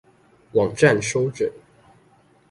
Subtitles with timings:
[0.53, 1.47] 網站收整